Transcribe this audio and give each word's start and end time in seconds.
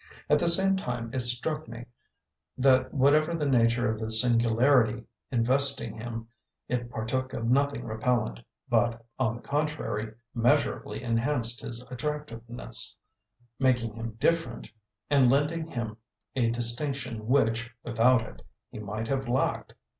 At 0.31 0.39
the 0.39 0.47
same 0.47 0.75
time 0.77 1.13
it 1.13 1.19
struck 1.19 1.67
me 1.67 1.85
that 2.57 2.91
whatever 2.91 3.35
the 3.35 3.45
nature 3.45 3.87
of 3.87 3.99
the 3.99 4.09
singularity 4.11 5.03
investing 5.31 5.93
him 5.93 6.27
it 6.67 6.89
partook 6.89 7.33
of 7.33 7.45
nothing 7.51 7.85
repellent, 7.85 8.39
but, 8.67 9.05
on 9.19 9.35
the 9.35 9.43
contrary, 9.43 10.15
measurably 10.33 11.03
enhanced 11.03 11.61
his 11.61 11.83
attractiveness; 11.91 12.97
making 13.59 13.93
him 13.93 14.13
"different" 14.13 14.71
and 15.11 15.29
lending 15.29 15.67
him 15.69 15.97
a 16.35 16.49
distinction 16.49 17.27
which, 17.27 17.69
without 17.83 18.23
it, 18.23 18.41
he 18.71 18.79
might 18.79 19.07
have 19.07 19.27
lacked. 19.27 19.75